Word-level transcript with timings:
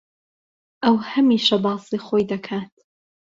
ئەو 0.83 0.95
ھەمیشە 1.11 1.57
باسی 1.63 1.99
خۆی 2.05 2.29
دەکات. 2.31 2.71